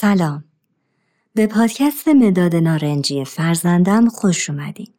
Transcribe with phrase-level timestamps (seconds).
[0.00, 0.44] سلام
[1.34, 4.94] به پادکست مداد نارنجی فرزندم خوش اومدیم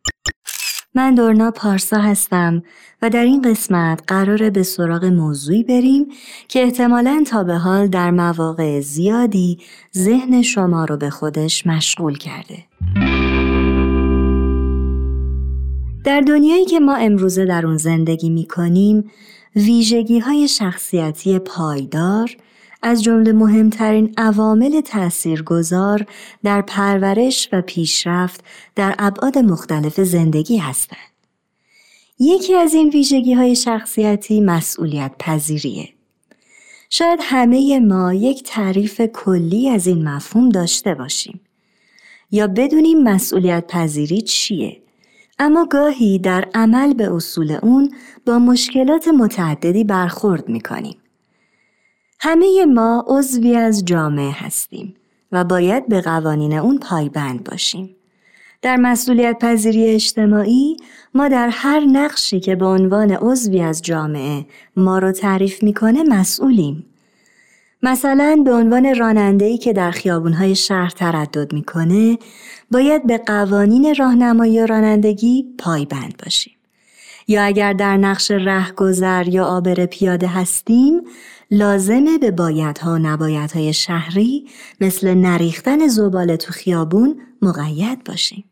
[0.95, 2.63] من دورنا پارسا هستم
[3.01, 6.07] و در این قسمت قراره به سراغ موضوعی بریم
[6.47, 9.57] که احتمالا تا به حال در مواقع زیادی
[9.97, 12.63] ذهن شما رو به خودش مشغول کرده.
[16.03, 19.11] در دنیایی که ما امروزه در اون زندگی می کنیم،
[19.55, 22.35] ویژگی های شخصیتی پایدار
[22.81, 26.05] از جمله مهمترین عوامل تاثیرگذار
[26.43, 28.43] در پرورش و پیشرفت
[28.75, 31.09] در ابعاد مختلف زندگی هستند.
[32.19, 35.89] یکی از این ویژگی های شخصیتی مسئولیت پذیریه.
[36.89, 41.39] شاید همه ما یک تعریف کلی از این مفهوم داشته باشیم.
[42.31, 44.81] یا بدونیم مسئولیت پذیری چیه
[45.39, 50.97] اما گاهی در عمل به اصول اون با مشکلات متعددی برخورد می‌کنیم.
[52.19, 54.93] همه ما عضوی از جامعه هستیم
[55.31, 57.95] و باید به قوانین اون پایبند باشیم.
[58.61, 60.77] در مسئولیت پذیری اجتماعی
[61.13, 64.45] ما در هر نقشی که به عنوان عضوی از جامعه
[64.75, 66.85] ما رو تعریف می‌کنه مسئولیم.
[67.83, 72.17] مثلا به عنوان راننده‌ای که در خیابونهای شهر تردد می‌کنه
[72.71, 76.53] باید به قوانین راهنمایی رانندگی پایبند باشیم.
[77.27, 81.01] یا اگر در نقش رهگذر یا آبر پیاده هستیم
[81.51, 84.47] لازمه به بایدها و نبایدهای شهری
[84.81, 88.43] مثل نریختن زباله تو خیابون مقید باشیم.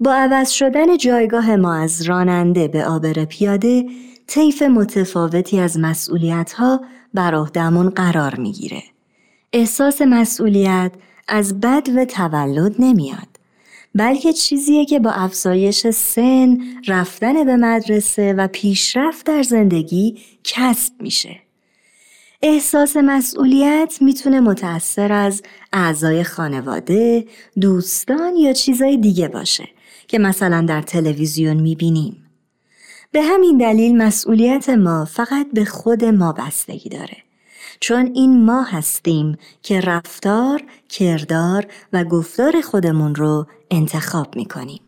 [0.00, 3.86] با عوض شدن جایگاه ما از راننده به آبر پیاده
[4.26, 6.80] طیف متفاوتی از مسئولیت ها
[7.14, 8.82] بر عهدهمون قرار می‌گیره.
[9.52, 10.92] احساس مسئولیت
[11.28, 13.28] از بد و تولد نمیاد.
[13.94, 21.47] بلکه چیزیه که با افزایش سن، رفتن به مدرسه و پیشرفت در زندگی کسب میشه.
[22.42, 27.26] احساس مسئولیت می‌تونه متأثر از اعضای خانواده،
[27.60, 29.68] دوستان یا چیزای دیگه باشه
[30.08, 32.24] که مثلا در تلویزیون می‌بینیم.
[33.12, 37.16] به همین دلیل مسئولیت ما فقط به خود ما بستگی داره.
[37.80, 44.80] چون این ما هستیم که رفتار، کردار و گفتار خودمون رو انتخاب می‌کنیم.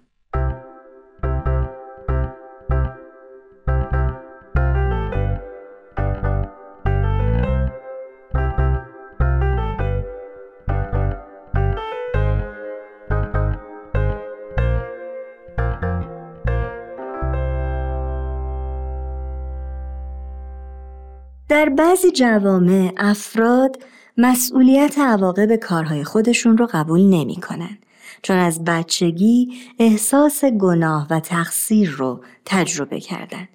[21.60, 23.82] در بعضی جوامع افراد
[24.16, 27.78] مسئولیت عواقب کارهای خودشون رو قبول نمی کنن.
[28.22, 33.48] چون از بچگی احساس گناه و تقصیر رو تجربه کردن.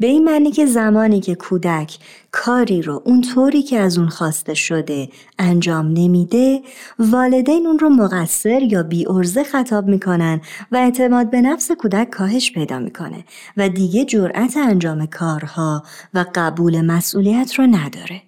[0.00, 1.98] به این معنی که زمانی که کودک
[2.32, 5.08] کاری رو اون طوری که از اون خواسته شده
[5.38, 6.62] انجام نمیده
[6.98, 10.40] والدین اون رو مقصر یا بی ارزه خطاب می‌کنن
[10.72, 13.24] و اعتماد به نفس کودک کاهش پیدا می‌کنه
[13.56, 15.82] و دیگه جرأت انجام کارها
[16.14, 18.22] و قبول مسئولیت رو نداره.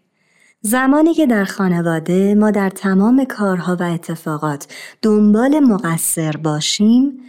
[0.61, 4.67] زمانی که در خانواده ما در تمام کارها و اتفاقات
[5.03, 7.21] دنبال مقصر باشیم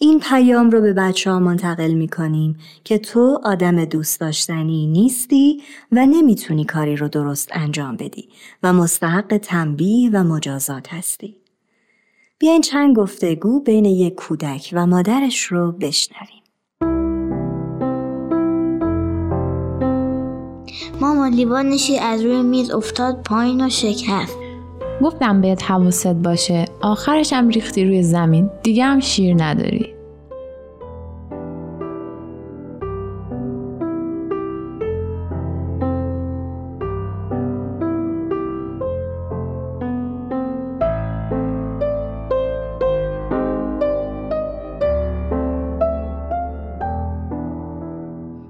[0.00, 5.62] این پیام رو به بچه ها منتقل می کنیم که تو آدم دوست داشتنی نیستی
[5.92, 8.28] و نمی‌تونی کاری رو درست انجام بدی
[8.62, 11.36] و مستحق تنبیه و مجازات هستی.
[12.38, 16.42] بیاین چند گفتگو بین یک کودک و مادرش رو بشنویم.
[21.00, 24.47] ماما لیوانشی از روی میز افتاد پایین و شکست
[25.02, 26.64] گفتم بهت حواست باشه.
[26.80, 28.50] آخرش هم ریختی روی زمین.
[28.62, 29.94] دیگه هم شیر نداری.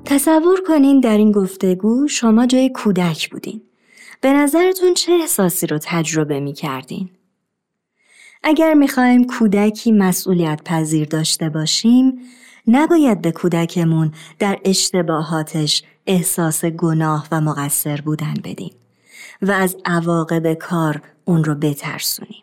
[0.05, 3.63] تصور کنین در این گفتگو شما جای کودک بودین.
[4.21, 7.11] به نظرتون چه احساسی رو تجربه می کردین؟
[8.43, 12.19] اگر می‌خوایم کودکی مسئولیت پذیر داشته باشیم،
[12.67, 18.73] نباید به کودکمون در اشتباهاتش احساس گناه و مقصر بودن بدیم
[19.43, 22.43] و از عواقب کار اون رو بترسونیم.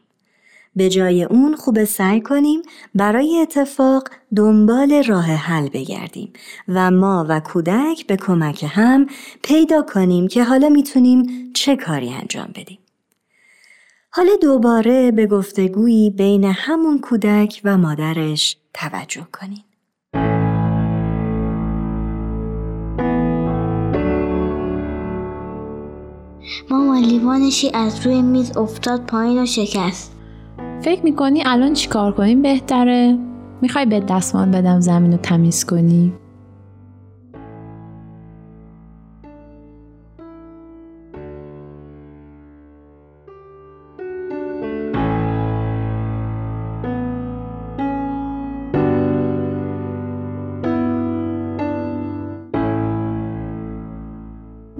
[0.75, 2.62] به جای اون خوب سعی کنیم
[2.95, 4.04] برای اتفاق
[4.36, 6.33] دنبال راه حل بگردیم
[6.68, 9.07] و ما و کودک به کمک هم
[9.44, 12.80] پیدا کنیم که حالا می‌تونیم چه کاری انجام بدیم.
[14.12, 19.63] حالا دوباره به گفتگویی بین همون کودک و مادرش توجه کنیم.
[26.69, 30.14] مامان لیوانشی از روی میز افتاد پایین و شکست
[30.85, 33.17] فکر می‌کنی الان چیکار کنیم بهتره؟
[33.61, 36.13] می‌خوای به دستمال بدم زمین رو تمیز کنی؟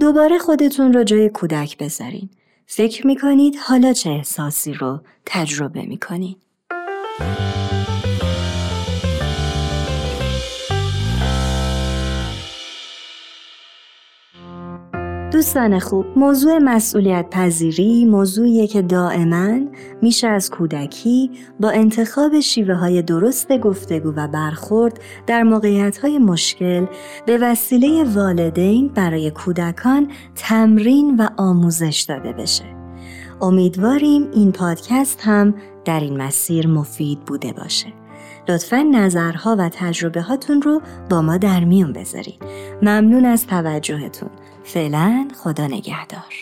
[0.00, 2.28] دوباره خودتون را جای کودک بذارین.
[2.66, 6.36] فکر می‌کنید حالا چه احساسی رو تجربه می‌کنید؟
[15.36, 19.60] دوستان خوب موضوع مسئولیت پذیری موضوعیه که دائما
[20.02, 21.30] میشه از کودکی
[21.60, 26.86] با انتخاب شیوه های درست گفتگو و برخورد در موقعیت های مشکل
[27.26, 32.64] به وسیله والدین برای کودکان تمرین و آموزش داده بشه.
[33.40, 35.54] امیدواریم این پادکست هم
[35.84, 38.05] در این مسیر مفید بوده باشه.
[38.48, 42.42] لطفا نظرها و تجربه هاتون رو با ما در میون بذارید.
[42.82, 44.30] ممنون از توجهتون.
[44.64, 46.34] فعلا خدا نگهدار.